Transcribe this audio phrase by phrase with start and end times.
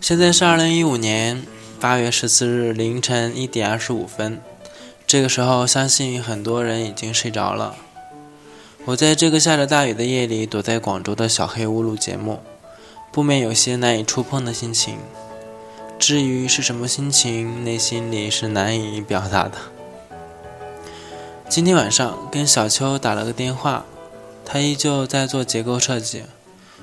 [0.00, 1.42] 现在是二零一五年
[1.78, 4.40] 八月十四日凌晨一点二十五分，
[5.06, 7.76] 这个时候相信很多人已经睡着了。
[8.86, 12.40] 我在这个下着大雨的夜里，躲在广州的小黑屋录节目，
[13.12, 14.96] 不免有些难以触碰的心情。
[15.98, 19.58] 至于是什么心情，内心里是难以表达的。
[21.48, 23.86] 今天晚上跟小邱打了个电话，
[24.44, 26.24] 他依旧在做结构设计，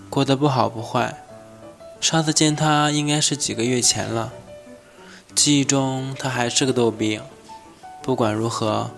[0.09, 1.23] 过得不好不坏。
[2.01, 4.33] 上次见他应该是几个月前了，
[5.35, 7.21] 记忆中他还是个逗逼。
[8.01, 8.89] 不管如何，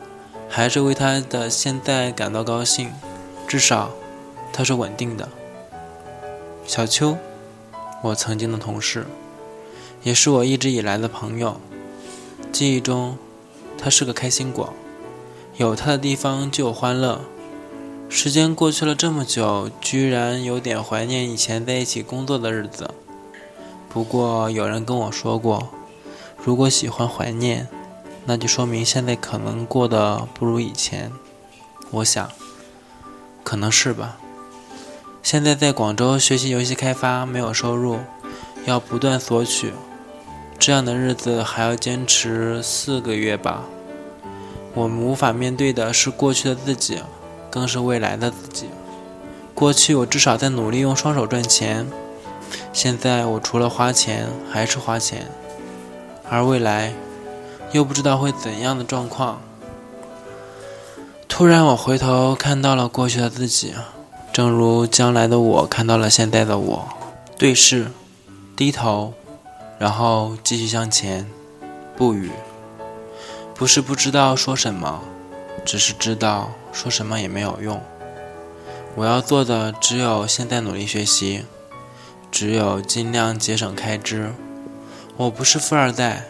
[0.48, 2.94] 还是为他的现在感到高兴，
[3.46, 3.92] 至少
[4.54, 5.28] 他是稳定的。
[6.66, 7.18] 小邱，
[8.02, 9.06] 我曾经的同事，
[10.02, 11.60] 也是我一直以来的朋友。
[12.54, 13.18] 记忆中，
[13.78, 14.74] 他是个开心果，
[15.58, 17.20] 有他的地方就有欢乐。
[18.08, 22.92] 时间过去了这么久，居然有点怀念以前在一起工作的日子。
[23.90, 25.70] 不过有人跟我说过，
[26.44, 27.68] 如果喜欢怀念，
[28.26, 31.12] 那就说明现在可能过得不如以前。
[31.90, 32.30] 我想，
[33.44, 34.20] 可能是吧。
[35.24, 37.98] 现在在广州学习游戏开发，没有收入，
[38.66, 39.74] 要不断索取，
[40.60, 43.64] 这样的日子还要坚持四个月吧。
[44.78, 47.02] 我们无法面对的是过去的自己。
[47.50, 48.68] 更是未来的自己。
[49.56, 51.88] 过去我至少在努力用双手赚钱，
[52.72, 55.32] 现在我除了花钱还是花钱，
[56.30, 56.94] 而未来
[57.72, 59.42] 又不知道会怎样的状况。
[61.28, 63.74] 突然，我回头看到了过去的自己，
[64.32, 66.88] 正如将来的我看到了现在的我。
[67.38, 67.88] 对视，
[68.56, 69.14] 低头，
[69.80, 71.26] 然后继续向前，
[71.96, 72.30] 不语。
[73.58, 75.02] 不是不知道说什么。
[75.66, 77.82] 只是知道说什么也没有用，
[78.96, 81.44] 我要做的只有现在努力学习，
[82.32, 84.32] 只有尽量节省开支。
[85.18, 86.24] 我不是富二代，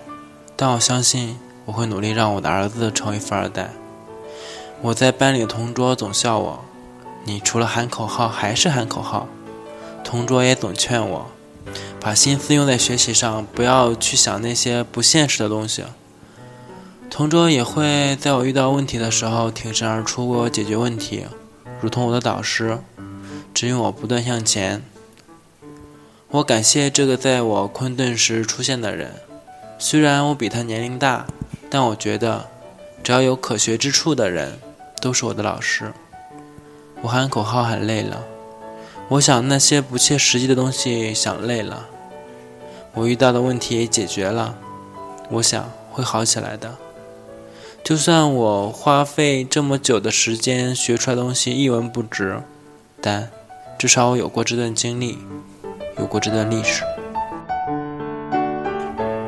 [0.56, 3.70] 但我相信我会努力让我的儿子成为富二代。
[4.82, 6.66] 我在班里的同桌总笑我，
[7.26, 9.28] 你除了喊口号还是喊口号。
[10.04, 11.28] 同桌也总劝我，
[12.00, 15.84] 把心思用在学习上，不要去想那些不现实的东西。
[17.10, 21.26] 同桌也会在我遇到问题的时候挺身而出为我解决问题，
[21.82, 22.78] 如同我的导师，
[23.54, 24.84] 指引我不断向前。
[26.30, 29.14] 我感谢这个在我困顿时出现的人，
[29.80, 31.26] 虽然我比他年龄大，
[31.70, 32.46] 但我觉得
[33.02, 34.60] 只要有可学之处的人
[35.02, 35.92] 都是我的老师。
[37.02, 38.24] 我喊口号喊累了，
[39.10, 41.88] 我想那些不切实际的东西想累了，
[42.94, 44.56] 我遇到的问题也解决了，
[45.30, 46.76] 我想会好起来的。
[47.84, 52.42] 就算我花费这么久的时间学出来东西一文不值，
[53.02, 53.30] 但
[53.78, 55.18] 至少我有过这段经历，
[55.98, 56.84] 有过这段历史。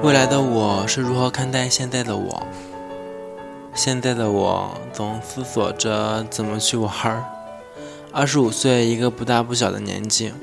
[0.04, 2.44] 未来的我是如何看待现在的我？
[3.74, 7.24] 现在的我总思索着怎么去玩儿。
[8.12, 10.34] 二十五岁，一个不大不小的年纪，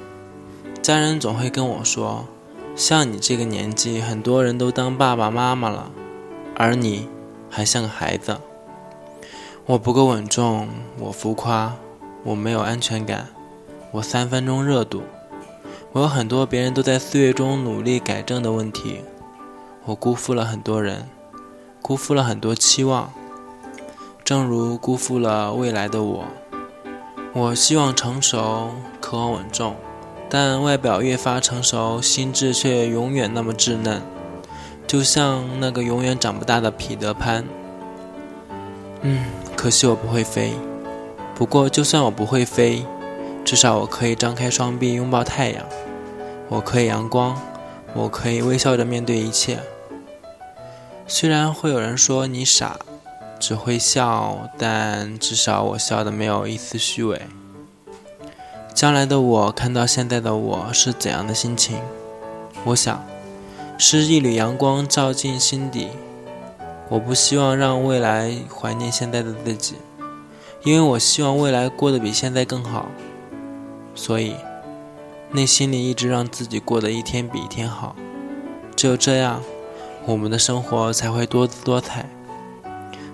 [0.81, 2.25] 家人总会跟我说
[2.75, 5.91] ：“像你这个年纪，很多人都当爸爸妈妈了，
[6.55, 7.09] 而你……”
[7.49, 8.39] 还像个孩子，
[9.67, 10.69] 我不够稳重，
[10.99, 11.75] 我浮夸，
[12.25, 13.29] 我没有安全感，
[13.93, 15.03] 我三分钟热度，
[15.93, 19.01] 我有很多别人都在岁月中努力改正的问题，
[19.85, 21.09] 我辜负了很多人，
[21.81, 23.13] 辜负了很多期望，
[24.25, 26.25] 正如辜负了未来的我。
[27.33, 28.71] 我希望成熟，
[29.01, 29.77] 渴望稳重，
[30.29, 34.03] 但外表越发成熟，心智却永远那么稚嫩。
[34.87, 37.45] 就像那个永远长不大的彼得潘。
[39.03, 39.25] 嗯，
[39.57, 40.53] 可惜我不会飞。
[41.35, 42.87] 不过，就算我不会飞，
[43.45, 45.65] 至少我可以张开双臂拥抱太阳。
[46.49, 47.37] 我可以阳光，
[47.95, 49.59] 我可以微笑着面对一切。
[51.07, 52.79] 虽然会有人说你傻，
[53.39, 57.21] 只会笑，但至少我笑的没有一丝虚伪。
[58.73, 61.79] 将来的我看到现在的我是怎样的心情？
[62.65, 63.05] 我想。
[63.79, 65.89] 是一缕阳光照进心底。
[66.89, 69.75] 我不希望让未来怀念现在的自己，
[70.63, 72.87] 因为我希望未来过得比现在更好。
[73.95, 74.35] 所以，
[75.33, 77.97] 内心里一直让自己过得一天比一天好。
[78.77, 79.43] 只有这样，
[80.05, 82.09] 我们的生活才会多姿多彩。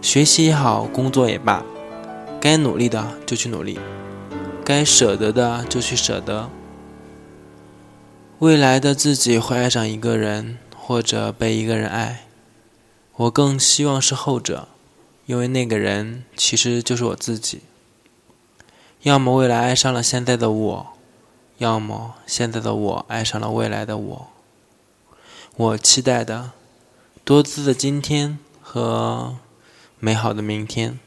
[0.03, 1.65] 学习也好，工作也罢，
[2.41, 3.79] 该努力的就去努力，
[4.65, 6.50] 该舍得的就去舍得。
[8.38, 12.26] 未来的自己会爱上一个人，或者被一个人爱。
[13.14, 14.69] 我更希望是后者，
[15.26, 17.61] 因为那个人其实就是我自己。
[19.02, 20.87] 要么未来爱上了现在的我，
[21.58, 24.29] 要么现在的我爱上了未来的我。
[25.55, 26.50] 我期待的
[27.25, 29.37] 多姿的今天和
[30.00, 30.99] 美好的明天。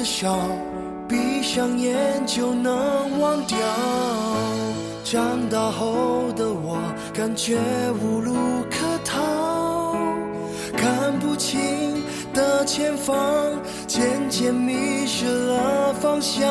[0.00, 0.38] 的少，
[1.06, 3.58] 闭上眼就能忘掉。
[5.04, 6.78] 长大后的我，
[7.12, 7.58] 感觉
[8.02, 8.32] 无路
[8.70, 9.94] 可逃，
[10.74, 12.02] 看不清
[12.32, 13.14] 的前方，
[13.86, 16.48] 渐渐迷失了方向。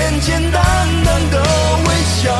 [0.00, 0.62] 简简单
[1.04, 1.42] 单的
[1.86, 2.32] 微笑？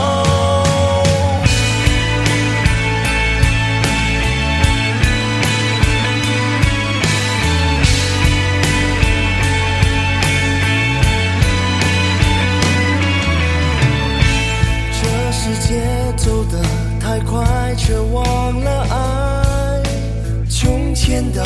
[14.96, 15.68] 这世界
[16.16, 16.62] 走的
[16.98, 19.82] 太快却忘了爱，
[20.48, 21.44] 从前的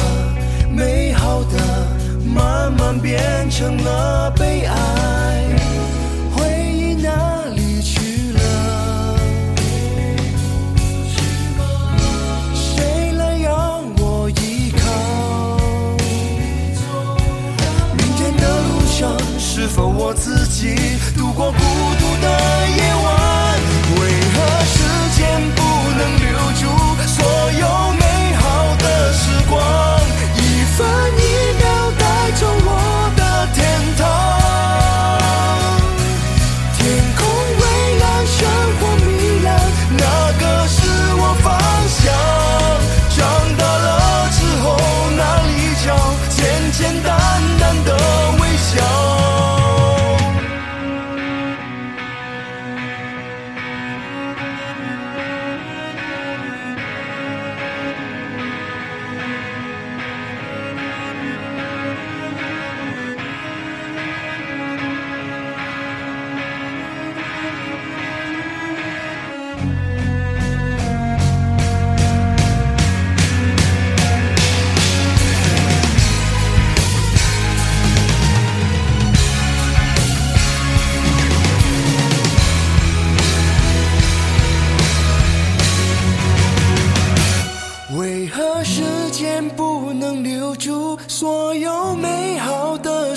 [0.71, 1.59] 美好的，
[2.25, 3.21] 慢慢变
[3.51, 5.64] 成了悲哀。
[20.05, 20.94] 我自己。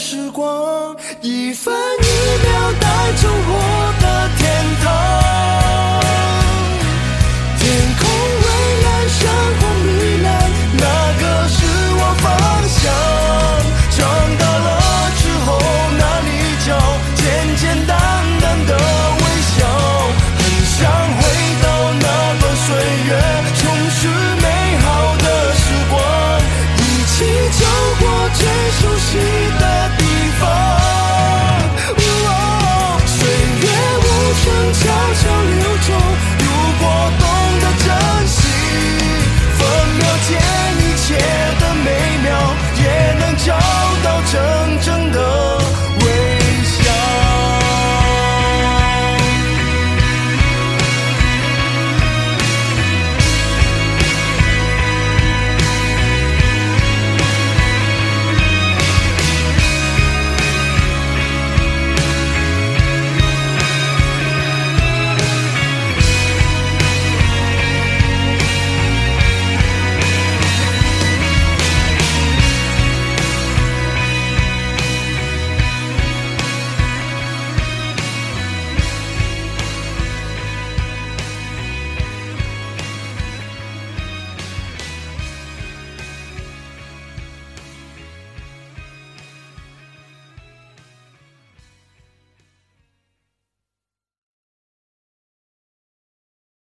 [0.09, 3.76] 时光，一分一秒带走我。